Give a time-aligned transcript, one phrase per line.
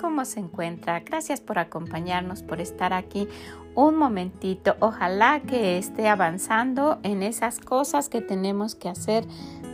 [0.00, 1.00] ¿Cómo se encuentra?
[1.00, 3.28] Gracias por acompañarnos, por estar aquí
[3.74, 4.76] un momentito.
[4.80, 9.24] Ojalá que esté avanzando en esas cosas que tenemos que hacer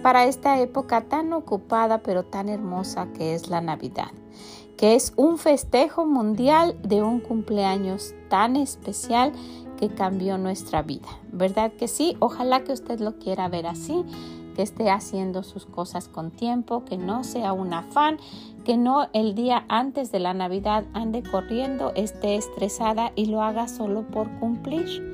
[0.03, 4.11] para esta época tan ocupada pero tan hermosa que es la Navidad,
[4.77, 9.33] que es un festejo mundial de un cumpleaños tan especial
[9.79, 11.09] que cambió nuestra vida.
[11.33, 12.17] ¿Verdad que sí?
[12.21, 14.05] Ojalá que usted lo quiera ver así
[14.55, 18.19] que esté haciendo sus cosas con tiempo, que no sea un afán,
[18.65, 23.69] que no el día antes de la Navidad ande corriendo, esté estresada y lo haga
[23.69, 25.13] solo por cumplir.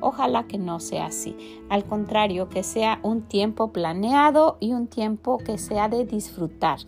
[0.00, 1.36] Ojalá que no sea así.
[1.68, 6.78] Al contrario, que sea un tiempo planeado y un tiempo que sea de disfrutar.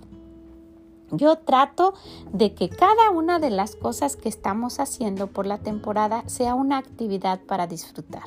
[1.11, 1.93] Yo trato
[2.33, 6.79] de que cada una de las cosas que estamos haciendo por la temporada sea una
[6.79, 8.25] actividad para disfrutar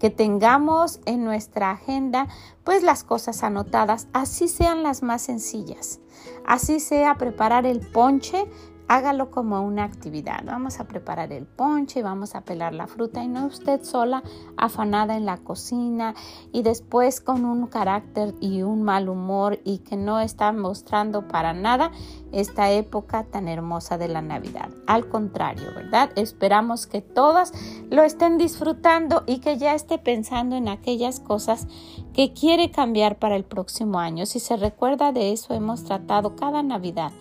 [0.00, 2.26] que tengamos en nuestra agenda
[2.64, 6.00] pues las cosas anotadas, así sean las más sencillas,
[6.44, 8.46] así sea preparar el ponche
[8.90, 10.42] hágalo como una actividad.
[10.44, 14.24] Vamos a preparar el ponche, vamos a pelar la fruta y no usted sola
[14.56, 16.16] afanada en la cocina
[16.50, 21.52] y después con un carácter y un mal humor y que no está mostrando para
[21.52, 21.92] nada
[22.32, 24.70] esta época tan hermosa de la Navidad.
[24.88, 26.10] Al contrario, ¿verdad?
[26.16, 27.52] Esperamos que todas
[27.90, 31.68] lo estén disfrutando y que ya esté pensando en aquellas cosas
[32.12, 34.26] que quiere cambiar para el próximo año.
[34.26, 37.12] Si se recuerda de eso, hemos tratado cada Navidad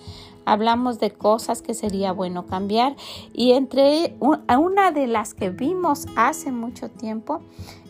[0.52, 2.96] hablamos de cosas que sería bueno cambiar.
[3.34, 7.42] Y entre una de las que vimos hace mucho tiempo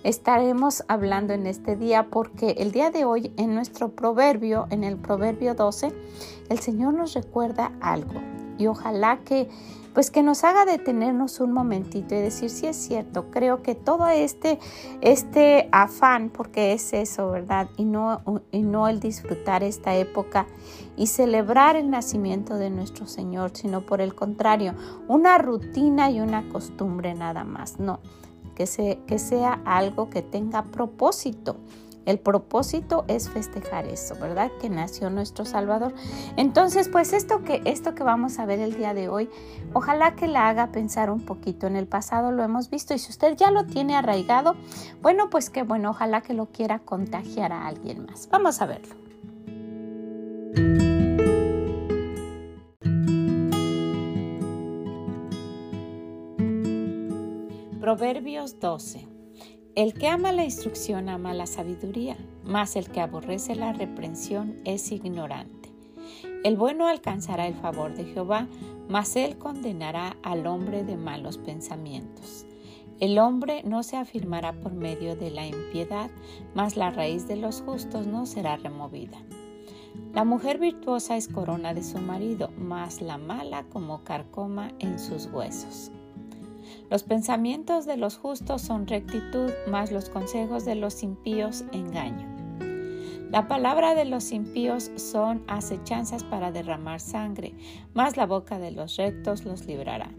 [0.03, 4.98] estaremos hablando en este día porque el día de hoy en nuestro proverbio, en el
[4.98, 5.92] proverbio 12,
[6.50, 9.50] el Señor nos recuerda algo y ojalá que
[9.94, 14.08] pues que nos haga detenernos un momentito y decir si es cierto, creo que todo
[14.08, 14.59] este,
[15.02, 17.69] este afán, porque es eso, ¿verdad?
[17.75, 18.22] Y no,
[18.52, 20.46] y no el disfrutar esta época
[20.96, 24.75] y celebrar el nacimiento de nuestro Señor, sino por el contrario,
[25.08, 28.00] una rutina y una costumbre nada más, no,
[28.56, 31.58] que, se, que sea algo que tenga propósito
[32.06, 34.52] el propósito es festejar eso, ¿verdad?
[34.60, 35.94] Que nació nuestro Salvador.
[36.38, 39.30] Entonces, pues esto que, esto que vamos a ver el día de hoy,
[39.74, 41.68] ojalá que la haga pensar un poquito.
[41.68, 44.56] En el pasado lo hemos visto y si usted ya lo tiene arraigado,
[45.02, 48.28] bueno, pues qué bueno, ojalá que lo quiera contagiar a alguien más.
[48.30, 48.96] Vamos a verlo.
[57.80, 59.09] Proverbios 12.
[59.80, 64.92] El que ama la instrucción ama la sabiduría, mas el que aborrece la reprensión es
[64.92, 65.72] ignorante.
[66.44, 68.50] El bueno alcanzará el favor de Jehová,
[68.90, 72.46] mas él condenará al hombre de malos pensamientos.
[73.00, 76.12] El hombre no se afirmará por medio de la impiedad,
[76.54, 79.18] mas la raíz de los justos no será removida.
[80.14, 85.28] La mujer virtuosa es corona de su marido, mas la mala como carcoma en sus
[85.28, 85.94] huesos.
[86.90, 92.28] Los pensamientos de los justos son rectitud, mas los consejos de los impíos engaño.
[93.31, 97.53] La palabra de los impíos son acechanzas para derramar sangre,
[97.94, 100.12] mas la boca de los rectos los librará.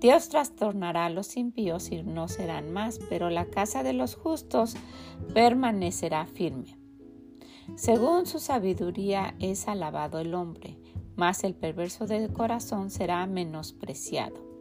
[0.00, 4.76] Dios trastornará a los impíos y no serán más, pero la casa de los justos
[5.34, 6.78] permanecerá firme.
[7.76, 10.78] Según su sabiduría es alabado el hombre,
[11.16, 14.51] mas el perverso del corazón será menospreciado.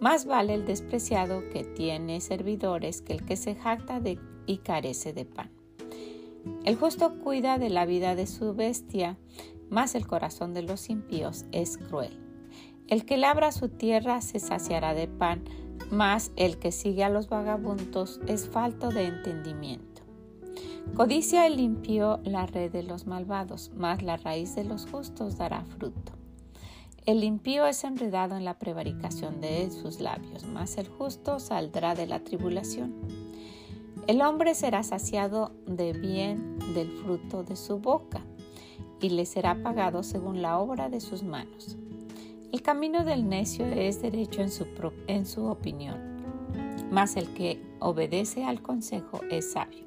[0.00, 4.00] Más vale el despreciado que tiene servidores que el que se jacta
[4.46, 5.50] y carece de pan.
[6.64, 9.16] El justo cuida de la vida de su bestia,
[9.70, 12.18] mas el corazón de los impíos es cruel.
[12.86, 15.44] El que labra su tierra se saciará de pan,
[15.90, 20.02] mas el que sigue a los vagabundos es falto de entendimiento.
[20.94, 25.64] Codicia el impío la red de los malvados, mas la raíz de los justos dará
[25.64, 26.12] fruto.
[27.06, 32.06] El impío es enredado en la prevaricación de sus labios, mas el justo saldrá de
[32.06, 32.94] la tribulación.
[34.06, 38.22] El hombre será saciado de bien del fruto de su boca,
[39.02, 41.76] y le será pagado según la obra de sus manos.
[42.52, 44.66] El camino del necio es derecho en su,
[45.06, 45.98] en su opinión,
[46.90, 49.84] mas el que obedece al consejo es sabio.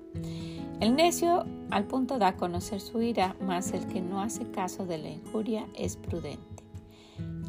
[0.80, 4.86] El necio al punto da a conocer su ira, mas el que no hace caso
[4.86, 6.57] de la injuria es prudente.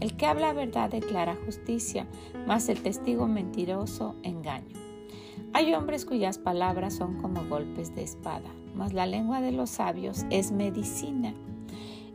[0.00, 2.06] El que habla verdad declara justicia,
[2.46, 4.76] mas el testigo mentiroso engaño.
[5.52, 10.24] Hay hombres cuyas palabras son como golpes de espada, mas la lengua de los sabios
[10.30, 11.34] es medicina.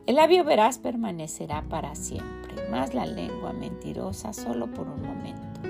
[0.05, 5.61] El labio veraz permanecerá para siempre, mas la lengua mentirosa solo por un momento.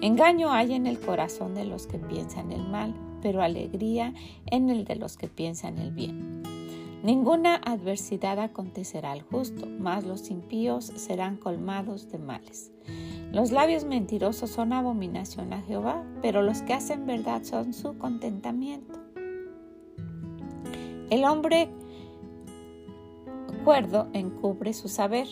[0.00, 4.14] Engaño hay en el corazón de los que piensan el mal, pero alegría
[4.46, 6.41] en el de los que piensan el bien.
[7.02, 12.70] Ninguna adversidad acontecerá al justo, mas los impíos serán colmados de males.
[13.32, 19.00] Los labios mentirosos son abominación a Jehová, pero los que hacen verdad son su contentamiento.
[21.10, 21.68] El hombre
[23.64, 25.26] cuerdo encubre su saber,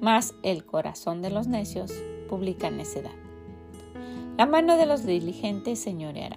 [0.00, 1.92] mas el corazón de los necios
[2.28, 3.14] publica necedad.
[4.36, 6.36] La mano de los diligentes señoreará,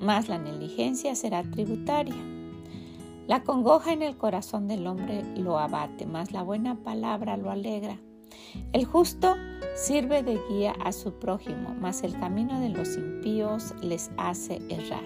[0.00, 2.33] mas la negligencia será tributaria.
[3.26, 7.98] La congoja en el corazón del hombre lo abate, mas la buena palabra lo alegra.
[8.74, 9.34] El justo
[9.74, 15.04] sirve de guía a su prójimo, mas el camino de los impíos les hace errar.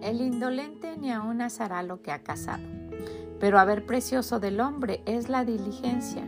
[0.00, 2.62] El indolente ni aun asará lo que ha cazado,
[3.40, 6.22] pero haber precioso del hombre es la diligencia.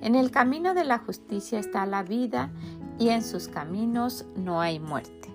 [0.00, 2.50] En el camino de la justicia está la vida
[2.98, 5.28] y en sus caminos no hay muerte.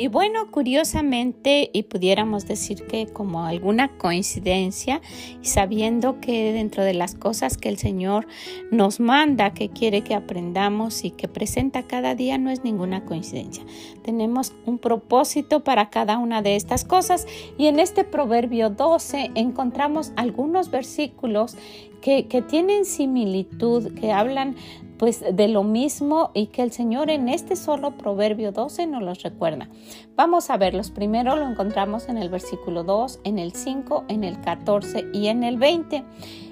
[0.00, 5.02] Y bueno, curiosamente, y pudiéramos decir que como alguna coincidencia,
[5.42, 8.26] sabiendo que dentro de las cosas que el Señor
[8.70, 13.62] nos manda, que quiere que aprendamos y que presenta cada día, no es ninguna coincidencia.
[14.02, 17.26] Tenemos un propósito para cada una de estas cosas
[17.58, 21.58] y en este Proverbio 12 encontramos algunos versículos
[22.00, 24.56] que, que tienen similitud, que hablan
[25.00, 29.22] pues de lo mismo y que el Señor en este solo proverbio 12 nos los
[29.22, 29.70] recuerda.
[30.14, 30.90] Vamos a verlos.
[30.90, 35.42] Primero lo encontramos en el versículo 2, en el 5, en el 14 y en
[35.42, 36.04] el 20.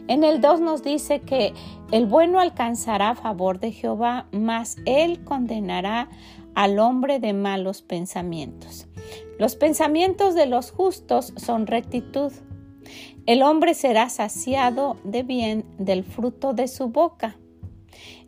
[0.08, 1.52] En el 2 nos dice que
[1.92, 6.08] el bueno alcanzará favor de Jehová, mas él condenará
[6.54, 8.86] al hombre de malos pensamientos.
[9.38, 12.32] Los pensamientos de los justos son rectitud.
[13.26, 17.36] El hombre será saciado de bien del fruto de su boca.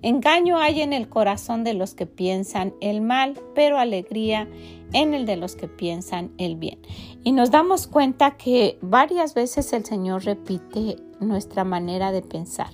[0.02, 4.49] Engaño hay en el corazón de los que piensan el mal, pero alegría
[4.93, 6.79] en el de los que piensan el bien.
[7.23, 12.70] Y nos damos cuenta que varias veces el Señor repite nuestra manera de pensar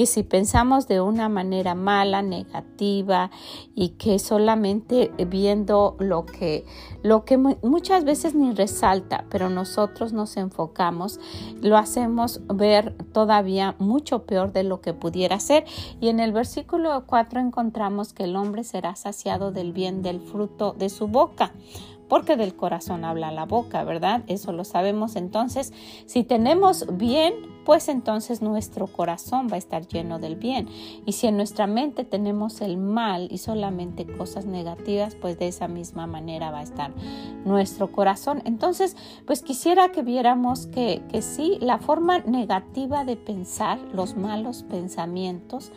[0.00, 3.30] que si pensamos de una manera mala, negativa
[3.74, 6.64] y que solamente viendo lo que,
[7.02, 11.20] lo que muchas veces ni resalta, pero nosotros nos enfocamos,
[11.60, 15.66] lo hacemos ver todavía mucho peor de lo que pudiera ser.
[16.00, 20.74] Y en el versículo 4 encontramos que el hombre será saciado del bien del fruto
[20.78, 21.52] de su boca
[22.10, 24.24] porque del corazón habla la boca, ¿verdad?
[24.26, 25.14] Eso lo sabemos.
[25.14, 25.72] Entonces,
[26.06, 27.32] si tenemos bien,
[27.64, 30.68] pues entonces nuestro corazón va a estar lleno del bien.
[31.06, 35.68] Y si en nuestra mente tenemos el mal y solamente cosas negativas, pues de esa
[35.68, 36.92] misma manera va a estar
[37.44, 38.42] nuestro corazón.
[38.44, 44.64] Entonces, pues quisiera que viéramos que, que sí, la forma negativa de pensar, los malos
[44.64, 45.70] pensamientos,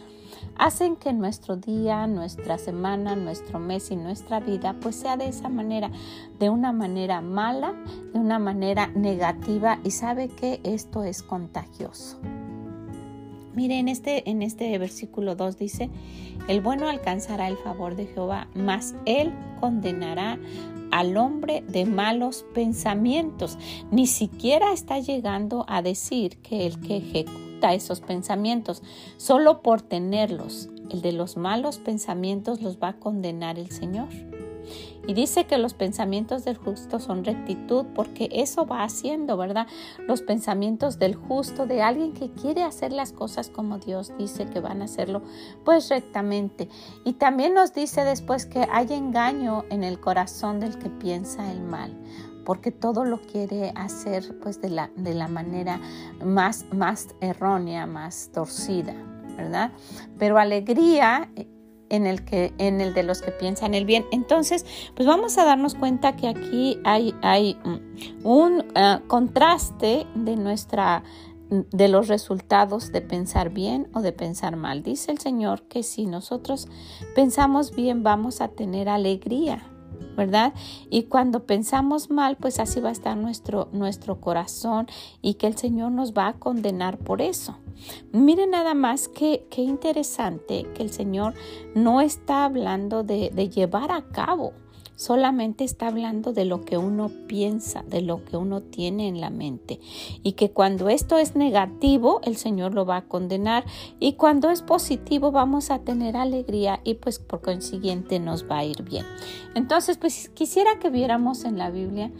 [0.57, 5.49] hacen que nuestro día, nuestra semana, nuestro mes y nuestra vida pues sea de esa
[5.49, 5.91] manera,
[6.39, 7.73] de una manera mala,
[8.13, 12.19] de una manera negativa y sabe que esto es contagioso.
[13.55, 15.89] Mire, en este, en este versículo 2 dice,
[16.47, 20.39] el bueno alcanzará el favor de Jehová, mas él condenará
[20.91, 23.57] al hombre de malos pensamientos.
[23.91, 28.83] Ni siquiera está llegando a decir que el que ejecuta esos pensamientos,
[29.15, 30.69] solo por tenerlos.
[30.89, 34.09] El de los malos pensamientos los va a condenar el Señor.
[35.05, 39.67] Y dice que los pensamientos del justo son rectitud porque eso va haciendo, ¿verdad?
[40.07, 44.61] Los pensamientos del justo, de alguien que quiere hacer las cosas como Dios dice que
[44.61, 45.21] van a hacerlo,
[45.65, 46.69] pues rectamente.
[47.03, 51.61] Y también nos dice después que hay engaño en el corazón del que piensa el
[51.61, 51.93] mal
[52.45, 55.79] porque todo lo quiere hacer pues de la, de la manera
[56.23, 58.93] más, más errónea, más torcida,
[59.37, 59.71] ¿verdad?
[60.17, 61.29] Pero alegría
[61.89, 64.05] en el, que, en el de los que piensan el bien.
[64.11, 67.57] Entonces, pues vamos a darnos cuenta que aquí hay, hay
[68.23, 71.03] un eh, contraste de nuestra
[71.71, 74.81] de los resultados de pensar bien o de pensar mal.
[74.81, 76.67] Dice el Señor que si nosotros
[77.13, 79.63] pensamos bien vamos a tener alegría,
[80.15, 80.53] ¿verdad?
[80.89, 84.87] Y cuando pensamos mal, pues así va a estar nuestro, nuestro corazón
[85.21, 87.57] y que el Señor nos va a condenar por eso.
[88.11, 91.33] Miren nada más que, interesante que el Señor
[91.75, 94.53] no está hablando de llevar a cabo
[94.95, 99.29] solamente está hablando de lo que uno piensa, de lo que uno tiene en la
[99.29, 99.79] mente.
[100.23, 103.65] Y que cuando esto es negativo, el Señor lo va a condenar.
[103.99, 108.65] Y cuando es positivo, vamos a tener alegría y pues por consiguiente nos va a
[108.65, 109.05] ir bien.
[109.55, 112.11] Entonces, pues quisiera que viéramos en la Biblia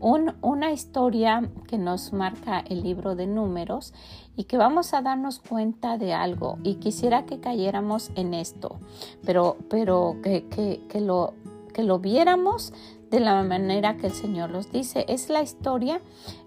[0.00, 3.94] una historia que nos marca el libro de números
[4.36, 8.80] y que vamos a darnos cuenta de algo y quisiera que cayéramos en esto,
[9.24, 10.44] pero, pero que,
[10.88, 11.34] que lo
[11.72, 12.72] que lo viéramos
[13.12, 15.04] de la manera que el Señor los dice.
[15.06, 16.00] Es la historia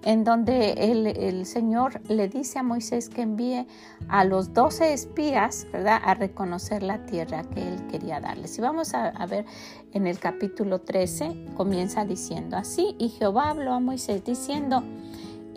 [0.03, 3.67] en donde el, Señor le dice a Moisés que envíe
[4.07, 8.57] a los doce espías, ¿verdad?, a reconocer la tierra que él quería darles.
[8.57, 9.45] Y vamos a, a ver
[9.93, 14.83] en el capítulo 13, comienza diciendo así, y Jehová habló a Moisés diciendo,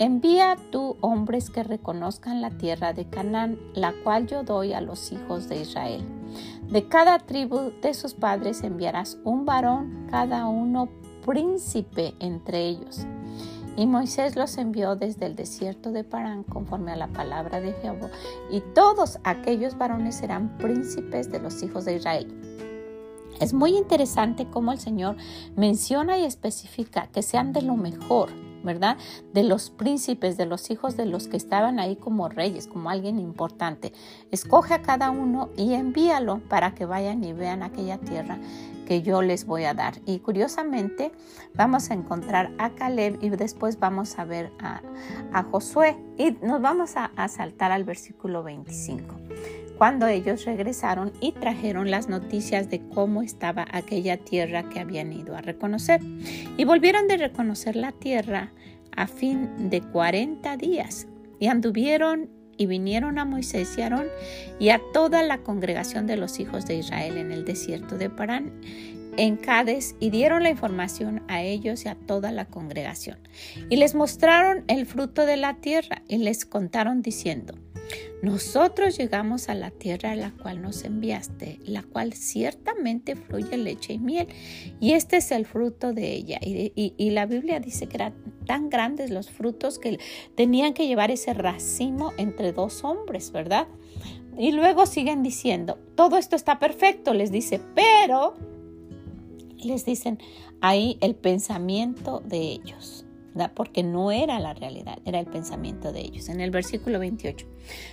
[0.00, 5.10] Envía tú hombres que reconozcan la tierra de Canaán, la cual yo doy a los
[5.10, 6.04] hijos de Israel.
[6.70, 10.88] De cada tribu de sus padres enviarás un varón, cada uno
[11.26, 13.06] príncipe entre ellos.
[13.76, 18.10] Y Moisés los envió desde el desierto de Parán conforme a la palabra de Jehová,
[18.52, 22.32] y todos aquellos varones serán príncipes de los hijos de Israel.
[23.40, 25.16] Es muy interesante cómo el Señor
[25.56, 28.30] menciona y especifica que sean de lo mejor,
[28.62, 28.96] ¿verdad?
[29.32, 33.18] De los príncipes, de los hijos de los que estaban ahí como reyes, como alguien
[33.18, 33.92] importante.
[34.30, 38.38] Escoge a cada uno y envíalo para que vayan y vean aquella tierra
[38.86, 39.94] que yo les voy a dar.
[40.06, 41.12] Y curiosamente
[41.54, 44.80] vamos a encontrar a Caleb y después vamos a ver a,
[45.42, 49.14] Josué y nos vamos a, a saltar al versículo 25
[49.78, 55.36] cuando ellos regresaron y trajeron las noticias de cómo estaba aquella tierra que habían ido
[55.36, 56.00] a reconocer.
[56.56, 58.52] Y volvieron de reconocer la tierra
[58.96, 61.06] a fin de 40 días.
[61.38, 64.08] Y anduvieron y vinieron a Moisés y Aarón
[64.58, 68.52] y a toda la congregación de los hijos de Israel en el desierto de Parán
[69.18, 73.18] en Cades y dieron la información a ellos y a toda la congregación.
[73.68, 77.54] Y les mostraron el fruto de la tierra y les contaron diciendo,
[78.22, 83.92] nosotros llegamos a la tierra a la cual nos enviaste, la cual ciertamente fluye leche
[83.94, 84.28] y miel,
[84.80, 86.38] y este es el fruto de ella.
[86.42, 88.14] Y, la Biblia dice que eran
[88.46, 89.98] tan grandes los frutos que
[90.34, 93.68] tenían que llevar ese racimo entre dos hombres, ¿verdad?
[94.36, 98.36] Y luego siguen diciendo, todo esto está perfecto, les dice, pero
[99.58, 100.18] les dicen
[100.60, 103.07] ahí el pensamiento de ellos
[103.54, 106.28] porque no era la realidad, era el pensamiento de ellos.
[106.28, 107.46] En el versículo 28,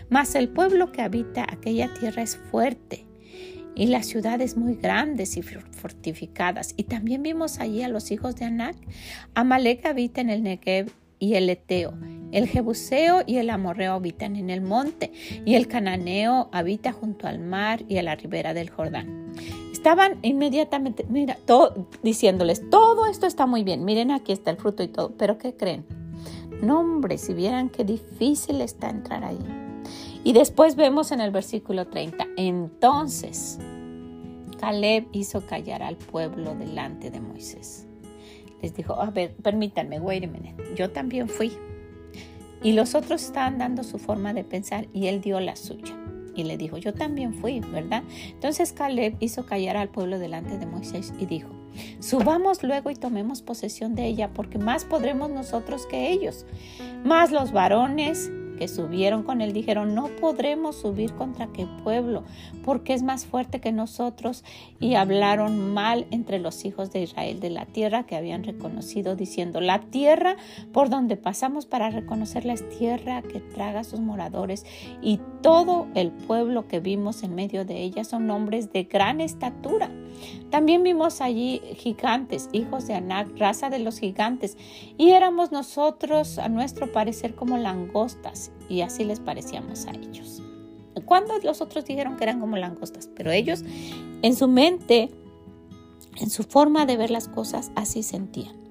[0.09, 3.05] mas el pueblo que habita aquella tierra es fuerte
[3.75, 6.73] y las ciudades muy grandes y fortificadas.
[6.77, 8.75] Y también vimos allí a los hijos de Anac.
[9.35, 11.93] Amalek habita en el Negev y el Eteo.
[12.31, 15.11] El Jebuseo y el Amorreo habitan en el monte,
[15.45, 19.31] y el Cananeo habita junto al mar y a la ribera del Jordán.
[19.85, 21.37] Estaban inmediatamente, mira,
[22.01, 25.55] diciéndoles, todo esto está muy bien, miren aquí está el fruto y todo, pero ¿qué
[25.55, 25.85] creen?
[26.63, 29.37] No, hombre, si vieran qué difícil está entrar ahí.
[30.23, 33.59] Y después vemos en el versículo 30, entonces
[34.59, 37.85] Caleb hizo callar al pueblo delante de Moisés.
[38.63, 41.55] Les dijo, a ver, permítanme, wait a minute, yo también fui.
[42.63, 45.95] Y los otros estaban dando su forma de pensar y él dio la suya
[46.35, 48.03] y le dijo, yo también fui, ¿verdad?
[48.29, 51.49] Entonces Caleb hizo callar al pueblo delante de Moisés y dijo,
[51.99, 56.45] subamos luego y tomemos posesión de ella, porque más podremos nosotros que ellos.
[57.03, 62.23] Más los varones que subieron con él dijeron, no podremos subir contra qué pueblo,
[62.63, 64.43] porque es más fuerte que nosotros.
[64.79, 69.61] Y hablaron mal entre los hijos de Israel de la tierra que habían reconocido, diciendo,
[69.61, 70.37] la tierra
[70.71, 74.65] por donde pasamos para reconocerla es tierra que traga a sus moradores,
[75.01, 79.89] y todo el pueblo que vimos en medio de ella son hombres de gran estatura.
[80.49, 84.57] También vimos allí gigantes, hijos de Anac, raza de los gigantes,
[84.97, 90.41] y éramos nosotros, a nuestro parecer, como langostas, y así les parecíamos a ellos.
[91.05, 93.63] Cuando los otros dijeron que eran como langostas, pero ellos
[94.21, 95.11] en su mente,
[96.19, 98.64] en su forma de ver las cosas, así sentían.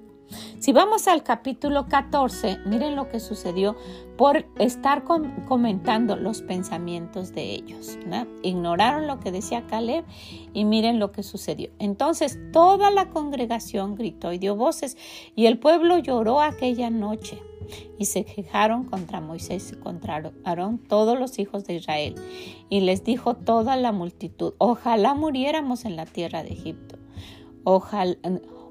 [0.59, 3.77] Si vamos al capítulo 14, miren lo que sucedió
[4.17, 7.99] por estar comentando los pensamientos de ellos.
[8.43, 10.05] Ignoraron lo que decía Caleb
[10.53, 11.71] y miren lo que sucedió.
[11.79, 14.97] Entonces toda la congregación gritó y dio voces
[15.35, 17.43] y el pueblo lloró aquella noche.
[17.99, 22.15] Y se quejaron contra Moisés y contra Aarón todos los hijos de Israel.
[22.69, 26.99] Y les dijo toda la multitud, ojalá muriéramos en la tierra de Egipto.
[27.65, 28.19] Ojalá,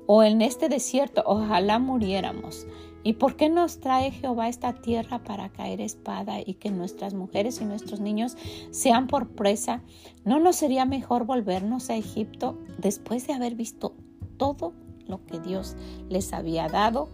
[0.05, 2.67] o en este desierto, ojalá muriéramos.
[3.05, 7.60] ¿Y por qué nos trae Jehová esta tierra para caer espada y que nuestras mujeres
[7.60, 8.38] y nuestros niños
[8.72, 9.81] sean por presa?
[10.24, 13.93] ¿No nos sería mejor volvernos a Egipto después de haber visto
[14.38, 14.74] todo
[15.05, 15.75] lo que Dios
[16.10, 17.10] les había dado,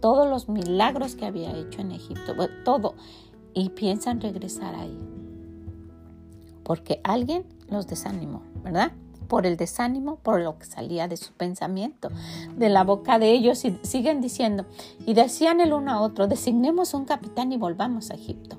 [0.00, 2.94] todos los milagros que había hecho en Egipto, todo?
[3.54, 4.98] Y piensan regresar ahí.
[6.64, 8.92] Porque alguien los desanimó, ¿verdad?
[9.30, 12.10] Por el desánimo, por lo que salía de su pensamiento,
[12.56, 14.66] de la boca de ellos, y siguen diciendo,
[15.06, 18.58] y decían el uno a otro, designemos un capitán y volvamos a Egipto.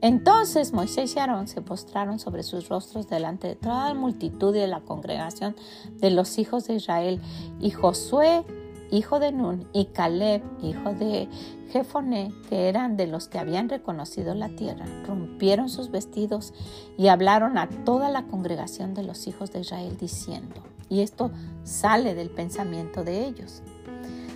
[0.00, 4.60] Entonces Moisés y Aarón se postraron sobre sus rostros delante de toda la multitud y
[4.60, 5.56] de la congregación
[5.96, 7.20] de los hijos de Israel,
[7.60, 8.44] y Josué
[8.92, 11.28] hijo de Nun, y Caleb, hijo de
[11.70, 16.52] Jefoné, que eran de los que habían reconocido la tierra, rompieron sus vestidos
[16.98, 21.30] y hablaron a toda la congregación de los hijos de Israel diciendo, y esto
[21.64, 23.62] sale del pensamiento de ellos.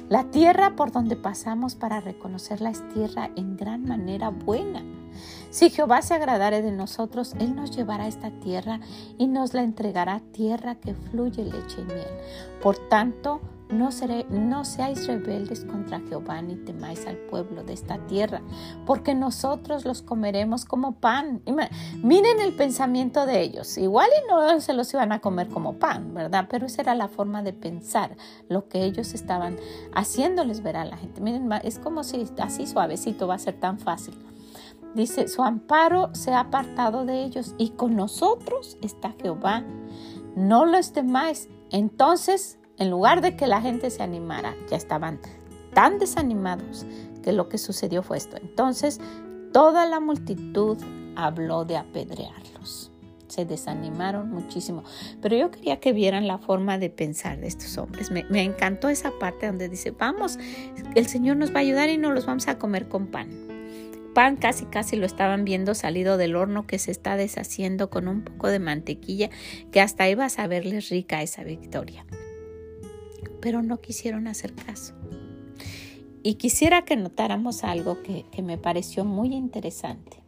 [0.08, 4.82] La tierra por donde pasamos para reconocerla es tierra en gran manera buena.
[5.50, 8.80] Si Jehová se agradare de nosotros, Él nos llevará a esta tierra
[9.18, 12.06] y nos la entregará tierra que fluye leche y miel.
[12.62, 18.42] Por tanto, no, seáis rebeldes contra Jehová ni temáis al pueblo de esta tierra,
[18.84, 21.42] porque nosotros los comeremos como pan.
[22.02, 23.76] Miren el pensamiento de ellos.
[23.76, 26.46] Igual y no se los iban a comer como pan, ¿verdad?
[26.48, 28.16] Pero esa era la forma de pensar,
[28.48, 29.56] lo que ellos estaban
[29.94, 31.20] haciéndoles ver a la gente.
[31.20, 34.14] Miren, es como si así suavecito va a ser tan fácil.
[34.94, 39.64] Dice, su amparo se ha apartado de ellos y con nosotros está Jehová.
[40.36, 41.48] No los temáis.
[41.70, 45.20] Entonces en lugar de que la gente se animara, ya estaban
[45.72, 46.86] tan desanimados
[47.22, 48.36] que lo que sucedió fue esto.
[48.36, 49.00] Entonces,
[49.52, 50.78] toda la multitud
[51.16, 52.92] habló de apedrearlos.
[53.28, 54.84] Se desanimaron muchísimo.
[55.20, 58.10] Pero yo quería que vieran la forma de pensar de estos hombres.
[58.10, 60.38] Me, encantó esa parte donde dice, vamos,
[60.94, 63.46] el Señor nos va a ayudar y no los vamos a comer con pan
[64.14, 68.22] pan casi casi lo estaban viendo salido del horno que se está deshaciendo con un
[68.22, 69.28] poco de mantequilla
[69.72, 72.06] que hasta iba a saberles rica esa victoria
[73.46, 74.92] pero no quisieron hacer caso.
[76.24, 80.20] Y quisiera que notáramos algo que, me pareció muy interesante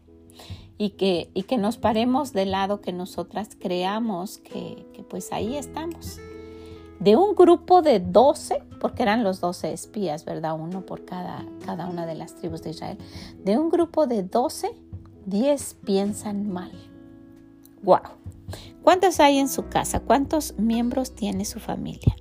[0.78, 6.20] y que, y que nos paremos del lado que nosotras creamos que, pues ahí estamos.
[7.00, 10.54] De un grupo de 12, porque eran los 12 espías, ¿verdad?
[10.54, 12.98] Uno por cada, cada una de las tribus de Israel.
[13.42, 14.70] De un grupo de 12,
[15.26, 16.70] 10 piensan mal.
[17.82, 17.98] ¡Wow!
[18.84, 19.98] ¿Cuántos hay en su casa?
[19.98, 22.14] ¿Cuántos miembros tiene su familia?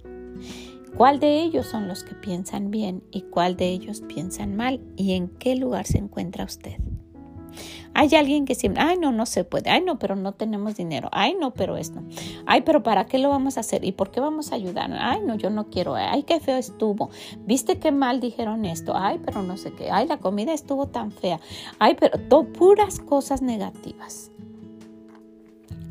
[0.98, 4.82] ¿Cuál de ellos son los que piensan bien y cuál de ellos piensan mal?
[4.96, 6.78] ¿Y en qué lugar se encuentra usted?
[7.94, 11.10] Hay alguien que siempre, ay, no, no se puede, ay, no, pero no tenemos dinero,
[11.12, 12.02] ay, no, pero esto,
[12.48, 13.86] ay, pero ¿para qué lo vamos a hacer?
[13.86, 14.92] ¿Y por qué vamos a ayudar?
[14.92, 17.12] Ay, no, yo no quiero, ay, qué feo estuvo,
[17.46, 21.12] viste qué mal dijeron esto, ay, pero no sé qué, ay, la comida estuvo tan
[21.12, 21.40] fea,
[21.80, 22.20] ay, pero
[22.54, 24.32] puras cosas negativas.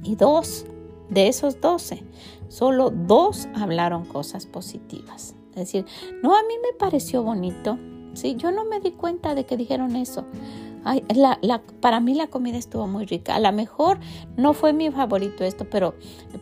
[0.05, 0.67] Y dos,
[1.11, 2.05] de esos doce,
[2.49, 5.35] solo dos hablaron cosas positivas.
[5.51, 5.87] Es decir,
[6.23, 7.79] no, a mí me pareció bonito.
[8.15, 10.25] Sí, yo no me di cuenta de que dijeron eso.
[10.89, 13.35] Ay, la, la, para mí la comida estuvo muy rica.
[13.35, 13.99] A lo mejor
[14.37, 15.95] no fue mi favorito esto, pero,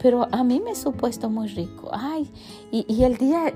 [0.02, 1.88] pero a mí me supo esto muy rico.
[1.92, 2.30] Ay,
[2.70, 3.54] y, el día,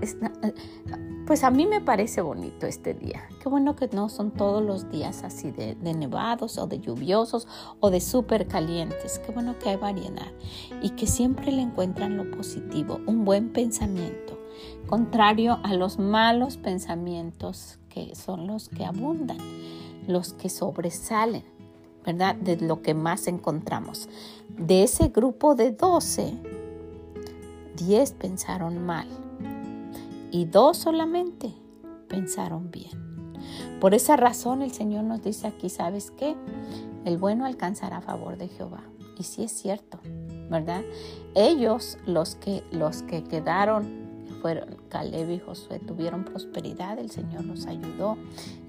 [1.27, 3.29] pues a mí me parece bonito este día.
[3.43, 7.47] Qué bueno que no son todos los días así de, nevados o de lluviosos
[7.81, 9.19] o de súper calientes.
[9.19, 10.33] Qué bueno que hay variedad
[10.81, 14.39] y que siempre le encuentran lo positivo, un buen pensamiento,
[14.87, 19.37] contrario a los malos pensamientos que son los que abundan,
[20.09, 21.45] los que sobresalen,
[22.05, 22.35] ¿verdad?
[22.35, 24.09] De lo que más encontramos.
[24.49, 26.35] De ese grupo de 12,
[27.77, 29.07] 10 pensaron mal
[30.31, 31.55] y dos solamente
[32.09, 33.09] pensaron bien.
[33.81, 36.35] Por esa razón el Señor nos dice aquí, ¿sabes qué?
[37.05, 38.83] El bueno alcanzará a favor de Jehová.
[39.19, 39.99] Y sí es cierto,
[40.51, 40.83] ¿verdad?
[41.35, 44.08] Ellos, los que, los que quedaron
[44.41, 48.17] fueron Caleb y Josué, tuvieron prosperidad, el Señor los ayudó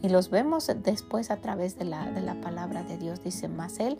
[0.02, 3.24] y los vemos después a través de la, de la palabra de Dios.
[3.24, 3.98] Dice, más Él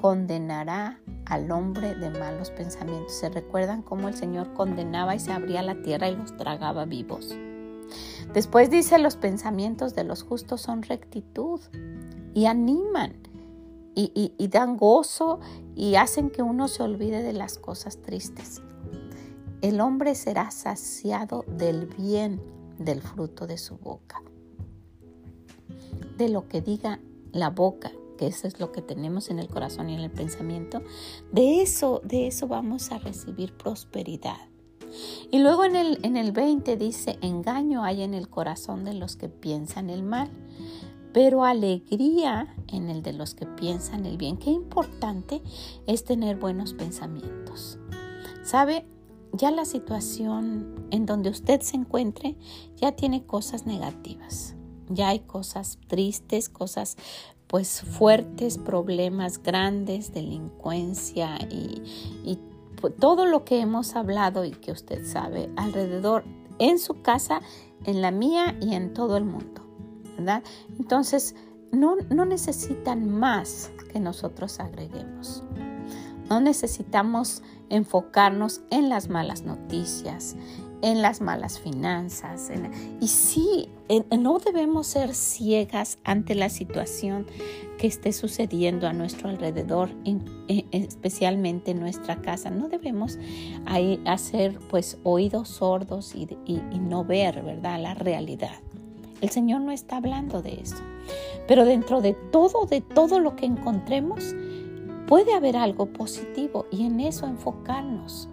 [0.00, 3.12] condenará al hombre de malos pensamientos.
[3.12, 7.36] ¿Se recuerdan cómo el Señor condenaba y se abría la tierra y los tragaba vivos?
[8.32, 11.60] Después dice, los pensamientos de los justos son rectitud
[12.34, 13.14] y animan.
[13.94, 15.40] Y, y, dan gozo
[15.74, 18.62] y hacen que uno se olvide de las cosas tristes.
[19.60, 22.40] El hombre será saciado del bien
[22.78, 24.22] del fruto de su boca.
[26.16, 27.00] De lo que diga
[27.32, 30.82] la boca, que eso es lo que tenemos en el corazón y en el pensamiento,
[31.32, 34.38] de eso, de eso vamos a recibir prosperidad.
[35.30, 39.16] Y luego en el, en el 20 dice, engaño hay en el corazón de los
[39.16, 40.30] que piensan el mal,
[41.12, 44.36] pero alegría en el de los que piensan el bien.
[44.36, 45.42] Qué importante
[45.86, 47.78] es tener buenos pensamientos.
[48.44, 48.86] ¿Sabe?
[49.32, 52.36] Ya la situación en donde usted se encuentre
[52.76, 54.54] ya tiene cosas negativas.
[54.88, 56.96] Ya hay cosas tristes, cosas
[57.46, 61.82] pues fuertes, problemas grandes, delincuencia y,
[62.24, 62.38] y
[63.00, 66.24] todo lo que hemos hablado y que usted sabe alrededor
[66.58, 67.40] en su casa,
[67.84, 69.62] en la mía y en todo el mundo,
[70.16, 70.42] ¿verdad?
[70.78, 71.34] Entonces,
[71.72, 75.42] no, no necesitan más que nosotros agreguemos.
[76.28, 80.36] No necesitamos enfocarnos en las malas noticias,
[80.82, 82.50] en las malas finanzas.
[83.00, 83.68] y sí,
[84.16, 87.26] no debemos ser ciegas ante la situación
[87.78, 89.90] que esté sucediendo a nuestro alrededor,
[90.72, 92.50] especialmente en nuestra casa.
[92.50, 93.18] No debemos
[94.04, 98.60] hacer pues oídos sordos y, y no ver, ¿verdad?, la realidad.
[99.20, 100.76] El Señor no está hablando de eso.
[101.48, 104.34] Pero dentro de todo, de todo lo que encontremos,
[105.08, 108.28] puede haber algo positivo y en eso enfocarnos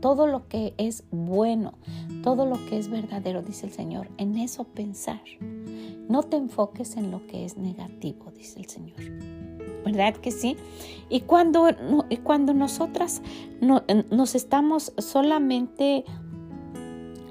[0.00, 1.78] todo lo que es bueno,
[2.22, 5.22] todo lo que es verdadero, dice el Señor, en eso pensar.
[6.10, 9.00] No te enfoques en lo que es negativo, dice el Señor.
[9.82, 10.58] ¿Verdad que sí?
[11.08, 11.68] Y cuando,
[12.22, 13.22] cuando nosotras
[13.62, 16.04] nos estamos solamente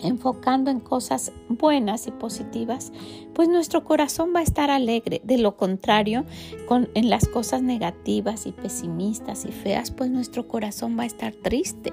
[0.04, 2.92] enfocando en cosas buenas y positivas,
[3.34, 5.22] pues nuestro corazón va a estar alegre.
[5.24, 6.26] De lo contrario,
[6.68, 11.34] con, en las cosas negativas y pesimistas y feas, pues nuestro corazón va a estar
[11.34, 11.92] triste,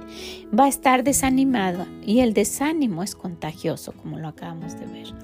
[0.57, 5.15] va a estar desanimado y el desánimo es contagioso, como lo acabamos de ver.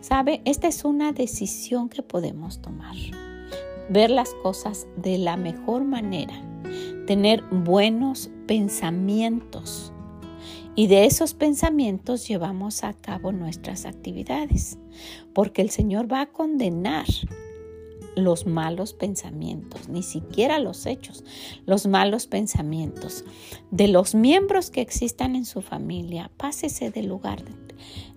[0.00, 0.40] ¿Sabe?
[0.44, 2.94] Esta es una decisión que podemos tomar.
[3.88, 6.34] Ver las cosas de la mejor manera,
[7.06, 9.92] tener buenos pensamientos
[10.76, 14.78] y de esos pensamientos llevamos a cabo nuestras actividades,
[15.32, 17.06] porque el Señor va a condenar
[18.14, 21.24] los malos pensamientos, ni siquiera los hechos,
[21.64, 23.24] los malos pensamientos.
[23.70, 27.42] De los miembros que existan en su familia, pásese del lugar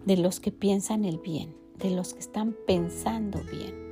[0.06, 3.89] de, los que piensan el bien, de los que están pensando bien.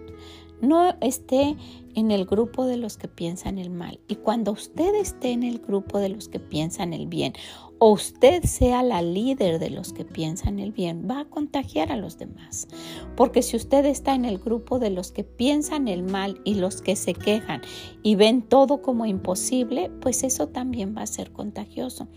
[0.61, 1.55] No esté
[1.93, 3.99] en el grupo de los que piensan el mal.
[4.07, 7.33] Y cuando usted esté en el grupo de los que piensan el bien
[7.79, 11.97] o usted sea la líder de los que piensan el bien, va a contagiar a
[11.97, 12.67] los demás.
[13.15, 16.81] Porque si usted está en el grupo de los que piensan el mal y los
[16.81, 17.61] que se quejan
[18.01, 22.07] y ven todo como imposible, pues eso también va a ser contagioso.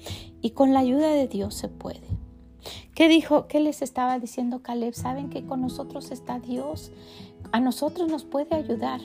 [0.40, 2.20] Y con la ayuda de Dios se puede.
[2.94, 3.46] ¿Qué dijo?
[3.48, 4.94] ¿Qué les estaba diciendo Caleb?
[4.94, 6.92] Saben que con nosotros está Dios.
[7.52, 9.00] A nosotros nos puede ayudar.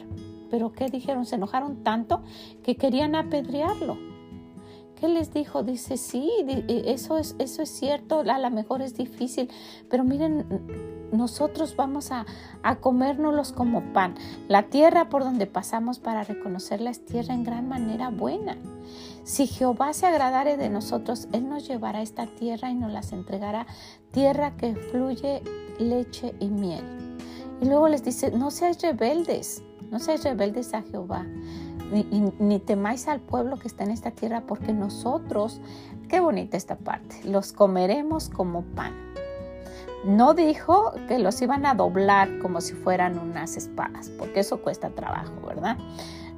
[0.50, 1.26] Pero ¿qué dijeron?
[1.26, 2.22] Se enojaron tanto
[2.64, 3.98] que querían apedrearlo.
[5.00, 5.64] ¿Qué les dijo?
[5.64, 9.50] Dice, sí, e, eso es, eso es cierto, a lo mejor es difícil,
[9.90, 10.46] pero miren,
[11.12, 12.26] nosotros vamos a,
[12.64, 14.16] a comérnoslos como pan.
[14.48, 18.58] La tierra por donde pasamos para reconocerla es tierra en gran manera buena.
[19.24, 23.68] Si Jehová se agradare de nosotros, Él nos llevará esta tierra y nos las entregará,
[24.12, 25.42] tierra que fluye
[25.78, 27.05] leche y miel.
[27.62, 31.26] Y luego les dice, no seáis rebeldes, no seáis rebeldes a Jehová
[32.40, 35.62] ni, temáis al pueblo que está en esta tierra, porque nosotros,
[36.10, 38.94] qué bonita esta parte, los comeremos como pan.
[40.04, 44.90] No dijo que los iban a doblar como si fueran unas espadas, porque eso cuesta
[44.90, 45.78] trabajo, ¿verdad?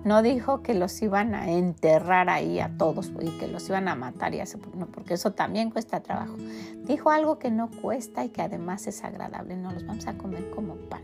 [0.03, 3.95] No dijo que los iban a enterrar ahí a todos y que los iban a
[3.95, 4.57] matar y así,
[4.93, 6.36] porque eso también cuesta trabajo.
[6.86, 10.49] Dijo algo que no cuesta y que además es agradable, no los vamos a comer
[10.51, 11.01] como pan.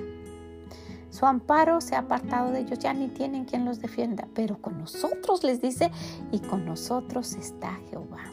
[1.10, 4.80] Su amparo se ha apartado de ellos, ya ni tienen quien los defienda, pero con
[4.80, 5.92] nosotros les dice,
[6.32, 8.24] y con nosotros está Jehová.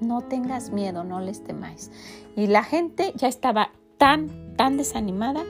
[0.00, 1.90] No tengas miedo, no les temáis.
[2.36, 5.42] Y la gente ya estaba tan, tan desanimada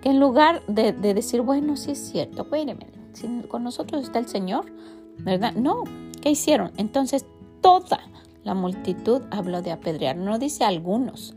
[0.00, 2.48] que en lugar de, decir, bueno, sí es cierto,
[3.48, 4.66] con nosotros está el Señor,
[5.18, 5.54] ¿verdad?
[5.54, 5.84] No,
[6.20, 6.72] ¿qué hicieron?
[6.76, 7.26] Entonces
[7.60, 8.00] toda
[8.44, 11.34] la multitud habló de apedrear, no dice algunos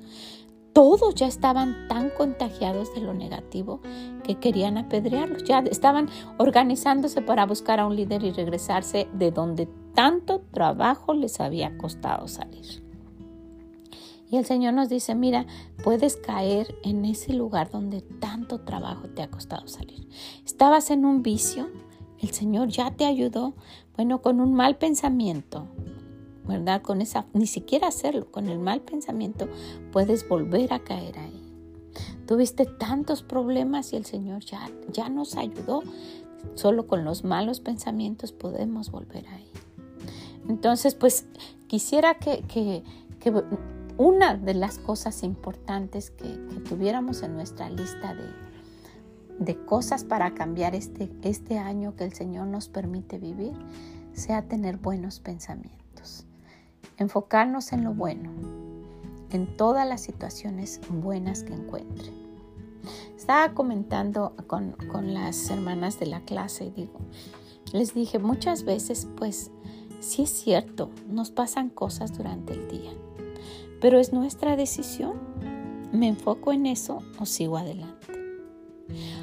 [0.75, 3.79] todos ya estaban tan contagiados de lo negativo
[4.25, 5.45] que querían apedrearlos.
[5.45, 11.39] Ya estaban organizándose para buscar a un líder y regresarse de donde tanto trabajo les
[11.39, 12.85] había costado salir.
[14.38, 15.45] El Señor nos dice, mira,
[15.84, 20.08] puedes caer en ese lugar donde tanto trabajo te ha costado salir.
[20.45, 21.69] Estabas en un vicio,
[22.21, 23.54] el Señor ya te ayudó,
[23.95, 25.67] bueno, con un mal pensamiento,
[26.48, 26.82] ¿verdad?
[26.82, 29.48] Con esa, ni siquiera hacerlo, con el mal pensamiento,
[29.91, 31.41] puedes volver a caer ahí.
[32.28, 35.84] Tuviste tantos problemas y el Señor ya, ya nos ayudó.
[36.56, 39.50] Solo con los malos pensamientos podemos volver ahí.
[40.48, 41.26] Entonces, pues
[41.67, 42.84] quisiera que, que,
[43.97, 48.27] una de las cosas importantes que, tuviéramos en nuestra lista de,
[49.39, 53.53] de cosas para cambiar este, este año que el Señor nos permite vivir
[54.13, 56.25] sea tener buenos pensamientos,
[56.97, 58.31] enfocarnos en lo bueno,
[59.31, 62.12] en todas las situaciones buenas que encuentre.
[63.15, 66.99] Estaba comentando con, con las hermanas de la clase y digo,
[67.73, 69.51] les dije muchas veces, pues
[69.99, 72.91] sí es cierto, nos pasan cosas durante el día,
[73.86, 75.13] pero es nuestra decisión.
[75.91, 78.08] ¿Me enfoco en eso o sigo adelante?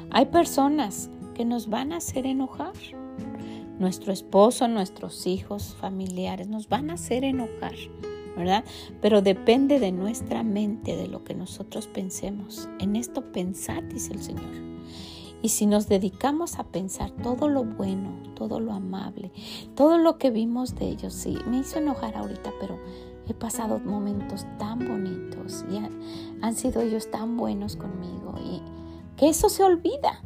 [0.09, 2.71] Hay personas que nos van a hacer enojar.
[3.77, 7.73] Nuestro esposo, nuestros hijos, familiares nos van a hacer enojar,
[8.37, 8.63] ¿verdad?
[9.01, 12.69] Pero depende de nuestra mente, de lo que nosotros pensemos.
[12.79, 14.73] En esto pensad, dice el Señor.
[15.41, 19.33] Y si nos dedicamos a pensar todo lo bueno, todo lo amable,
[19.75, 22.79] todo lo que vimos de ellos, sí, me hizo enojar ahorita, pero
[23.27, 25.77] he pasado momentos tan bonitos y
[26.41, 28.61] han, sido ellos tan buenos conmigo y
[29.17, 30.21] que eso se olvida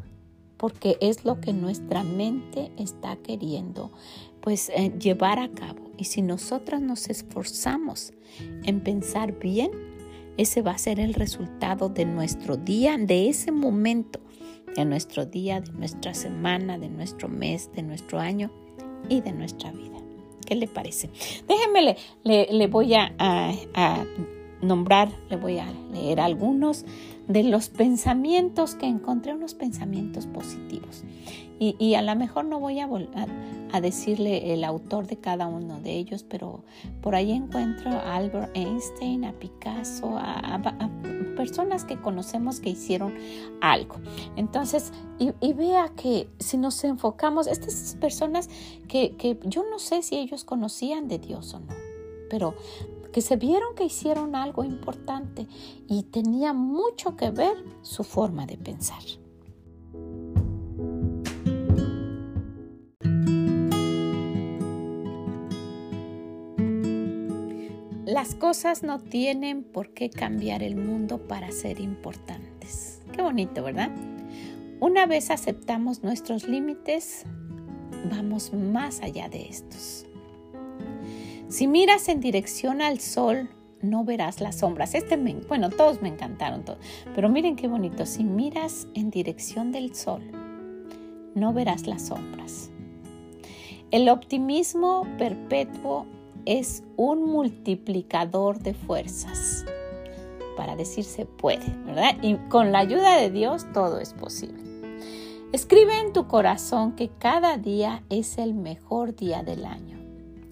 [0.57, 3.91] porque es lo que nuestra mente está queriendo
[4.41, 8.13] pues eh, llevar a cabo y si nosotras nos esforzamos
[8.63, 9.71] en pensar bien
[10.37, 14.19] ese va a ser el resultado de nuestro día de ese momento
[14.77, 18.51] de nuestro día, de nuestra semana, de nuestro mes, de nuestro año
[19.09, 19.96] y de nuestra vida.
[20.47, 21.09] ¿Qué le parece?
[21.45, 24.05] Déjenme, le, voy a, a
[24.61, 26.85] nombrar, le voy a leer algunos
[27.27, 31.03] de los pensamientos que encontré, unos pensamientos positivos.
[31.59, 32.87] Y, a lo mejor no voy a,
[33.71, 36.63] a, decirle el autor de cada uno de ellos, pero
[37.01, 40.61] por ahí encuentro a Albert Einstein, a Picasso, a,
[41.35, 43.13] personas que conocemos que hicieron
[43.61, 43.95] algo.
[44.35, 48.49] Entonces, y, vea que si nos enfocamos, estas personas
[48.87, 51.73] que, que yo no sé si ellos conocían de Dios o no,
[52.29, 52.53] pero
[53.11, 55.47] que se vieron que hicieron algo importante
[55.87, 59.01] y tenía mucho que ver su forma de pensar.
[68.17, 72.99] Las cosas no tienen por qué cambiar el mundo para ser importantes.
[73.13, 73.91] Qué bonito, ¿verdad?
[74.79, 77.25] Una vez aceptamos nuestros límites,
[78.09, 80.07] vamos más allá de estos.
[81.47, 83.51] Si miras en dirección al sol,
[83.83, 84.95] no verás las sombras.
[84.95, 85.15] Este
[85.47, 86.79] bueno, todos me encantaron, todos.
[87.13, 88.07] pero miren qué bonito.
[88.07, 90.23] Si miras en dirección del sol,
[91.35, 92.71] no verás las sombras.
[93.91, 96.07] El optimismo perpetuo
[96.47, 99.65] es un multiplicador de fuerzas
[100.55, 102.15] para decir se puede, ¿verdad?
[102.21, 104.63] Y con la ayuda de Dios todo es posible.
[105.51, 109.99] Escribe en tu corazón que cada día es el mejor día del año.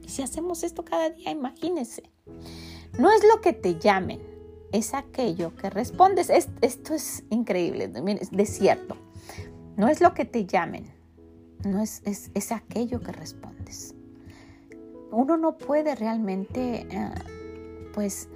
[0.01, 2.03] Y si hacemos esto cada día, imagínense.
[2.99, 4.19] No es lo que te llamen,
[4.73, 6.29] es aquello que respondes.
[6.29, 7.89] esto es increíble,
[8.37, 8.97] es cierto.
[9.77, 10.93] No es lo que te llamen,
[11.63, 13.94] no es, es aquello que respondes
[15.15, 17.11] uno no puede realmente, eh,
[17.93, 18.27] pues,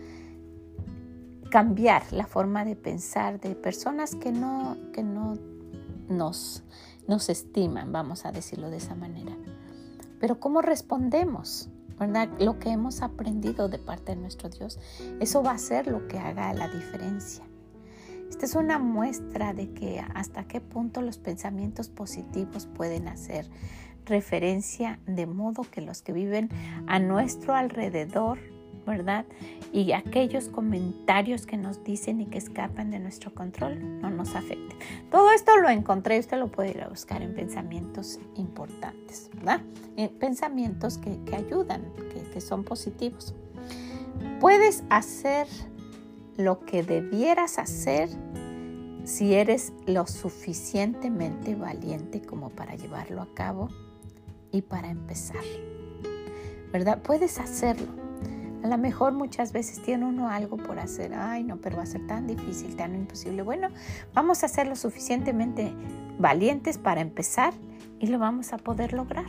[1.52, 5.38] cambiar la forma de pensar de personas que no, que no
[6.08, 6.64] nos,
[7.08, 9.36] nos estiman, vamos a decirlo de esa manera.
[10.20, 11.70] Pero ¿cómo respondemos?
[12.00, 12.30] ¿verdad?
[12.40, 14.80] Lo que hemos aprendido de parte de nuestro Dios,
[15.20, 17.44] eso va a ser lo que haga la diferencia.
[18.30, 23.50] Esta es una muestra de que hasta qué punto los pensamientos positivos pueden hacer
[24.10, 26.50] referencia de modo que los que viven
[26.88, 28.40] a nuestro alrededor,
[28.86, 29.26] ¿verdad?
[29.72, 34.78] Y aquellos comentarios que nos dicen y que escapan de nuestro control no nos afecten.
[35.12, 39.62] Todo esto lo encontré, usted lo puede ir a buscar en pensamientos importantes, ¿verdad?
[39.96, 43.36] En pensamientos que, ayudan, que, que son positivos.
[44.40, 45.48] Puedes hacer
[46.36, 48.10] lo que debieras hacer
[49.04, 53.70] si eres lo suficientemente valiente como para llevarlo a cabo
[54.52, 55.44] y para empezar.
[56.72, 57.02] ¿Verdad?
[57.02, 57.88] Puedes hacerlo.
[58.64, 61.14] A lo mejor muchas veces tiene uno algo por hacer.
[61.14, 63.42] Ay, no, pero va a ser tan difícil, tan imposible.
[63.42, 63.70] Bueno,
[64.14, 65.74] vamos a ser lo suficientemente
[66.20, 67.54] valientes para empezar
[68.00, 69.26] y lo vamos a poder lograr.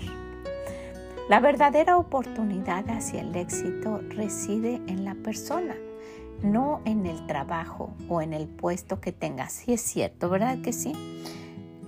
[1.28, 5.76] La verdadera oportunidad hacia el éxito reside en la persona,
[6.42, 9.48] no en el trabajo o en el puesto que tenga.
[9.48, 10.92] Sí es cierto, ¿verdad que sí?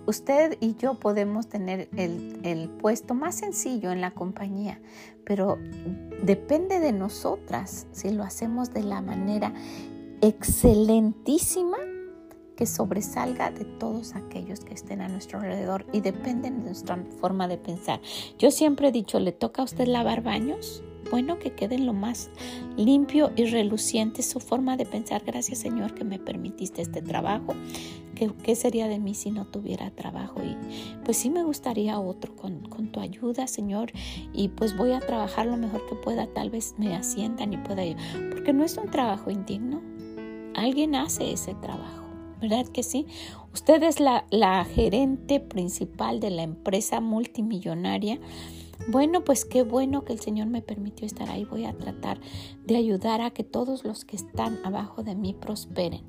[0.06, 4.80] Usted y yo podemos tener el, puesto más sencillo en la compañía,
[5.24, 5.58] pero
[6.22, 9.52] depende de nosotras si lo hacemos de la manera
[10.20, 11.78] excelentísima
[12.62, 17.48] que sobresalga de todos aquellos que estén a nuestro alrededor y dependen de nuestra forma
[17.48, 18.00] de pensar.
[18.38, 20.84] Yo siempre he dicho, ¿le toca a usted lavar baños?
[21.10, 22.30] Bueno, que queden lo más
[22.76, 25.24] limpio y reluciente su forma de pensar.
[25.26, 27.52] Gracias Señor que me permitiste este trabajo.
[28.14, 30.40] ¿Qué, sería de mí si no tuviera trabajo?
[30.40, 30.56] Y
[31.04, 33.90] pues sí me gustaría otro con, con, tu ayuda, Señor.
[34.32, 36.28] Y pues voy a trabajar lo mejor que pueda.
[36.28, 37.96] Tal vez me asciendan y pueda yo.
[38.30, 39.82] Porque no es un trabajo indigno.
[40.54, 42.01] Alguien hace ese trabajo.
[42.42, 43.06] ¿Verdad que sí?
[43.54, 48.18] Usted es la, la gerente principal de la empresa multimillonaria.
[48.88, 51.44] Bueno, pues qué bueno que el Señor me permitió estar ahí.
[51.44, 52.20] Voy a tratar
[52.64, 56.02] de ayudar a que todos los que están abajo de mí prosperen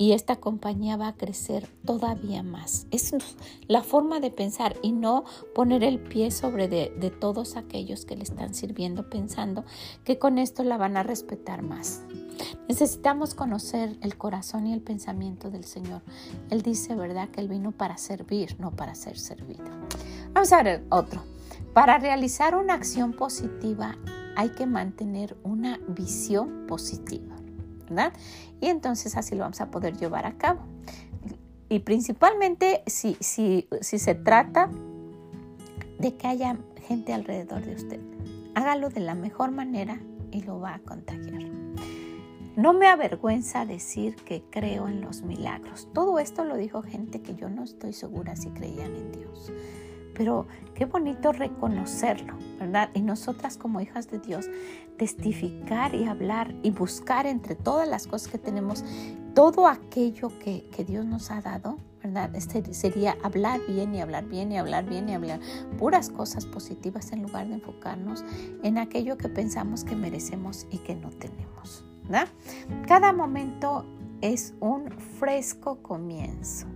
[0.00, 2.86] y esta compañía va a crecer todavía más.
[2.90, 3.14] Es
[3.68, 8.22] la forma de pensar y no poner el pie sobre de, todos aquellos que le
[8.22, 9.62] están sirviendo pensando
[10.04, 12.02] que con esto la van a respetar más.
[12.68, 16.02] Necesitamos conocer el corazón y el pensamiento del Señor.
[16.50, 19.64] Él dice, ¿verdad?, que Él vino para servir, no para ser servido.
[20.32, 21.22] Vamos a ver otro.
[21.74, 23.96] Para realizar una acción positiva
[24.36, 27.36] hay que mantener una visión positiva.
[28.60, 30.60] Y entonces así lo vamos a poder llevar a cabo.
[31.68, 34.70] Y principalmente si, si, si se trata
[35.98, 38.00] de que haya gente alrededor de usted,
[38.54, 40.00] hágalo de la mejor manera
[40.30, 41.42] y lo va a contagiar.
[42.56, 45.88] No me avergüenza decir que creo en los milagros.
[45.94, 49.52] Todo esto lo dijo gente que yo no estoy segura si creían en Dios.
[50.14, 52.90] Pero qué bonito reconocerlo, ¿verdad?
[52.92, 54.50] Y nosotras como hijas de Dios,
[54.98, 58.84] testificar y hablar y buscar entre todas las cosas que tenemos,
[59.34, 62.34] todo aquello que, Dios nos ha dado, ¿verdad?
[62.34, 65.40] Este sería hablar bien y hablar bien y hablar bien y hablar
[65.78, 68.24] puras cosas positivas en lugar de enfocarnos
[68.62, 71.84] en aquello que pensamos que merecemos y que no tenemos,
[72.86, 73.84] Cada momento
[74.20, 76.66] es un fresco comienzo.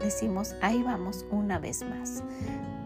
[0.00, 2.22] Decimos, ahí vamos una vez más.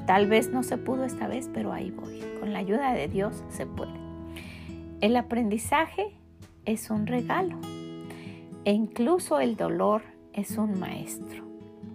[0.07, 2.23] Tal vez no se pudo esta vez, pero ahí voy.
[2.41, 3.93] Con la ayuda de Dios se puede.
[5.01, 6.15] El aprendizaje
[6.65, 7.59] es un regalo
[8.65, 11.45] e incluso el dolor es un maestro,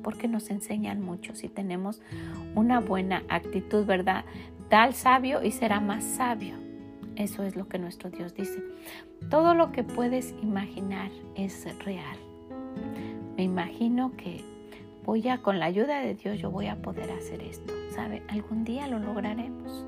[0.04, 2.02] porque nos enseñan mucho si tenemos
[2.56, 4.26] una buena actitud, ¿verdad?
[4.70, 6.65] Tal sabio y será más sabio.
[7.16, 8.62] Eso es lo que nuestro Dios dice.
[9.30, 12.18] Todo lo que puedes imaginar es real.
[13.38, 14.44] Me imagino que
[15.06, 17.74] voy a, con la ayuda de Dios, yo voy a poder hacer esto.
[17.94, 18.24] ¿Sabe?
[18.28, 19.86] Algún día lo lograremos.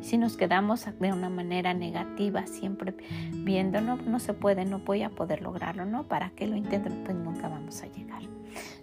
[0.00, 2.94] Si nos quedamos de una manera negativa, siempre
[3.32, 6.04] viendo, no, no se puede, no voy a poder lograrlo, ¿no?
[6.04, 6.88] ¿Para qué lo intento?
[7.04, 8.22] Pues nunca vamos a llegar.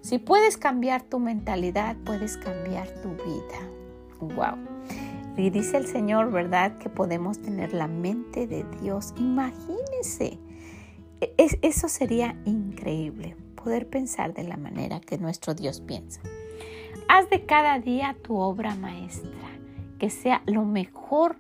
[0.02, 3.60] Si puedes cambiar tu mentalidad, puedes cambiar tu vida.
[4.20, 4.77] ¡Wow!
[5.38, 6.78] Y dice el Señor, ¿verdad?
[6.80, 9.14] Que podemos tener la mente de Dios.
[9.18, 10.40] Imagínese.
[11.22, 16.22] E, eso sería increíble poder pensar de la manera que nuestro Dios piensa.
[17.08, 19.50] Haz de cada día tu obra maestra,
[20.00, 21.38] que sea lo mejor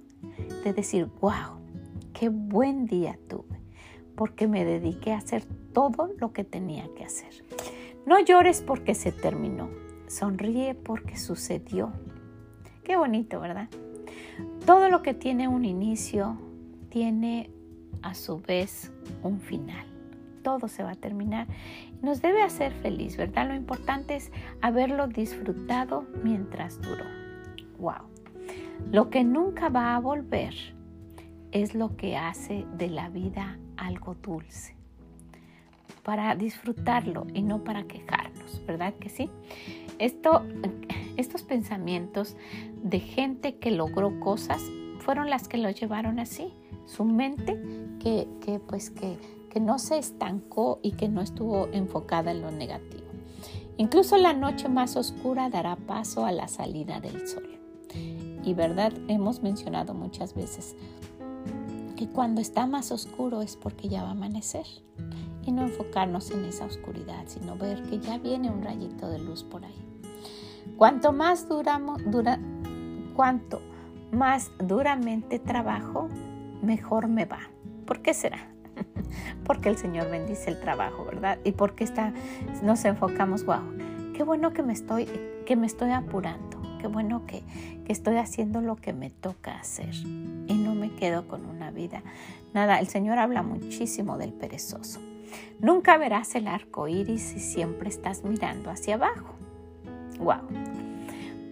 [0.63, 1.59] de decir, wow,
[2.13, 3.59] qué buen día tuve,
[4.15, 7.43] porque me dediqué a hacer todo lo que tenía que hacer.
[8.05, 9.69] No llores porque se terminó,
[10.07, 11.91] sonríe porque sucedió.
[12.87, 13.67] Qué bonito, ¿verdad?
[14.65, 16.39] Todo lo que tiene un inicio
[16.89, 17.51] tiene
[18.01, 19.85] a su vez un final
[20.47, 21.45] todo se va a terminar.
[22.01, 23.49] Nos debe hacer feliz, ¿verdad?
[23.49, 27.03] Lo importante es haberlo disfrutado mientras duró.
[27.79, 28.07] ¡Wow!
[28.89, 30.53] Lo que nunca va a volver
[31.51, 34.77] es lo que hace de la vida algo dulce.
[36.01, 39.29] Para disfrutarlo y no para quejarnos, ¿verdad que sí?
[39.99, 40.45] Esto,
[41.17, 42.35] estos pensamientos
[42.81, 44.61] de gente que logró cosas
[44.99, 46.53] fueron las que lo llevaron así.
[46.85, 47.59] Su mente
[47.99, 49.17] que, que pues que
[49.49, 53.07] que no se estancó y que no estuvo enfocada en lo negativo.
[53.77, 57.59] Incluso la noche más oscura dará paso a la salida del sol.
[58.43, 60.75] Y verdad, hemos mencionado muchas veces
[61.95, 64.65] que cuando está más oscuro es porque ya va a amanecer.
[65.43, 69.43] Y no enfocarnos en esa oscuridad, sino ver que ya viene un rayito de luz
[69.43, 69.87] por ahí.
[70.75, 72.39] Cuanto más duramos, dura,
[73.15, 73.61] cuanto
[74.11, 76.09] más duramente trabajo,
[76.61, 77.39] mejor me va.
[77.85, 78.49] ¿Por qué será?
[79.43, 81.39] porque el Señor bendice el trabajo, ¿verdad?
[81.43, 82.13] Y porque está,
[82.63, 83.61] nos enfocamos, wow,
[84.13, 85.07] qué bueno que me estoy,
[85.45, 87.43] que me estoy apurando, qué bueno que,
[87.85, 92.03] que estoy haciendo lo que me toca hacer y no me quedo con una vida.
[92.53, 94.99] Nada, el Señor habla muchísimo del perezoso.
[95.59, 99.35] Nunca verás el arco iris si siempre estás mirando hacia abajo.
[100.19, 100.41] Wow.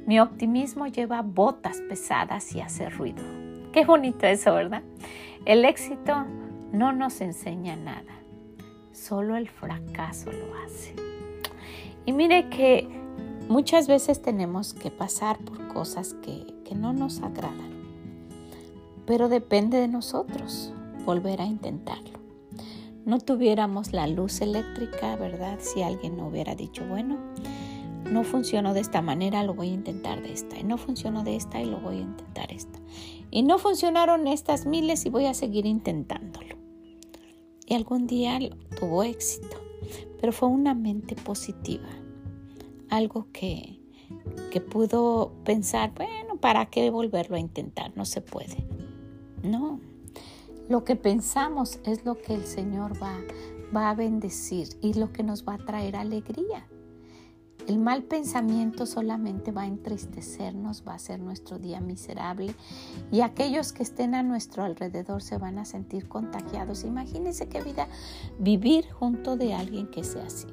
[0.06, 3.24] Mi optimismo lleva botas pesadas y hace ruido.
[3.72, 4.84] Qué bonito eso, ¿verdad?
[5.46, 6.26] El éxito
[6.72, 8.14] no nos enseña nada,
[8.92, 10.96] solo el fracaso lo hace.
[12.06, 12.88] Y mire que
[13.50, 17.72] muchas veces tenemos que pasar por cosas que, que no nos agradan,
[19.06, 20.74] pero depende de nosotros
[21.06, 22.20] volver a intentarlo.
[23.06, 25.60] No tuviéramos la luz eléctrica, ¿verdad?
[25.60, 27.18] Si alguien no hubiera dicho, bueno,
[28.12, 30.58] no funcionó de esta manera, lo voy a intentar de esta.
[30.58, 32.80] Y no funcionó de esta y lo voy a intentar esta.
[33.32, 36.56] Y no funcionaron estas miles y voy a seguir intentándolo.
[37.66, 38.40] Y algún día
[38.80, 39.58] tuvo éxito,
[40.20, 41.90] pero fue una mente positiva.
[42.90, 43.80] Algo que,
[44.52, 47.96] que pudo pensar, bueno, ¿para qué volverlo a intentar?
[47.98, 48.68] No se puede.
[49.44, 49.80] No,
[50.70, 53.20] lo que pensamos es lo que el Señor va,
[53.76, 56.68] va a bendecir y lo que nos va a traer alegría.
[57.68, 62.54] El mal pensamiento solamente va a entristecernos, va a hacer nuestro día miserable
[63.12, 66.84] y aquellos que estén a nuestro alrededor se van a sentir contagiados.
[66.84, 67.88] Imagínense qué vida
[68.38, 70.48] vivir junto de alguien que sea así.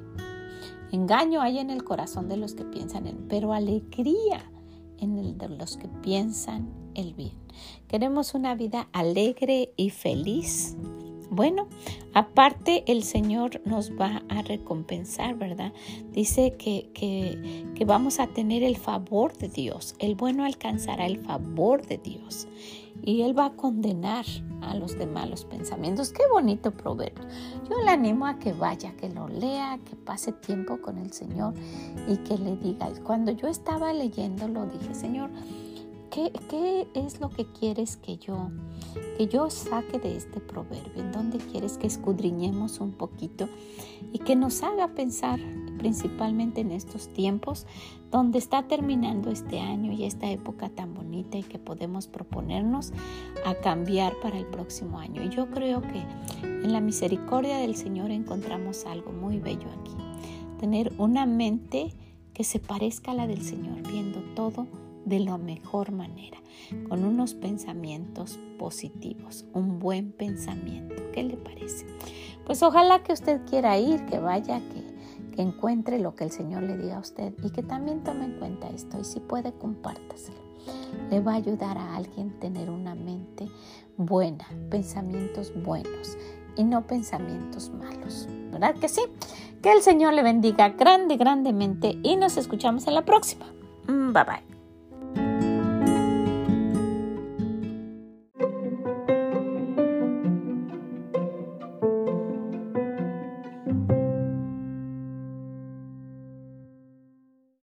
[0.91, 4.51] Engaño hay en el corazón de los que piensan en, pero alegría
[4.97, 7.33] en el de los que piensan el bien.
[7.87, 10.75] Queremos una vida alegre y feliz
[11.33, 11.67] bueno,
[12.13, 15.73] aparte el Señor nos va a recompensar, ¿verdad?
[16.11, 19.95] Dice que, que, vamos a tener el favor de Dios.
[19.99, 22.47] El bueno alcanzará el favor de Dios.
[23.03, 24.25] Y Él va a condenar
[24.61, 26.13] a los de malos pensamientos.
[26.13, 27.25] Qué bonito proverbio.
[27.69, 31.53] Yo le animo a que vaya, que lo lea, que pase tiempo con el Señor
[32.07, 32.89] y que le diga.
[33.03, 35.29] Cuando yo estaba leyéndolo, dije, Señor,
[36.13, 38.51] ¿Qué, es lo que quieres que yo,
[39.17, 41.01] que yo saque de este proverbio?
[41.01, 43.49] ¿En dónde quieres que escudriñemos un poquito
[44.11, 45.39] y que nos haga pensar
[45.79, 47.65] principalmente en estos tiempos
[48.11, 52.93] donde está terminando este año y esta época tan bonita y que podemos proponernos
[53.43, 55.23] a cambiar para el próximo año?
[55.23, 56.05] Y yo creo que
[56.43, 59.95] en la misericordia del Señor encontramos algo muy bello aquí.
[60.59, 61.91] Tener una mente
[62.35, 64.67] que se parezca a la del Señor, viendo todo
[65.05, 66.37] de la mejor manera,
[66.89, 70.95] con unos pensamientos positivos, un buen pensamiento.
[71.11, 71.85] ¿Qué le parece?
[72.45, 74.93] Pues ojalá que usted quiera ir, que vaya, que,
[75.35, 78.69] encuentre lo que el Señor le diga a usted y que también tome en cuenta
[78.69, 80.37] esto y si puede compártaselo.
[81.09, 83.49] Le va a ayudar a alguien tener una mente
[83.97, 86.17] buena, pensamientos buenos
[86.55, 88.27] y no pensamientos malos.
[88.51, 89.01] ¿Verdad que sí?
[89.63, 93.47] Que el Señor le bendiga grande, grandemente y nos escuchamos en la próxima.
[93.87, 94.52] Mm, bye bye.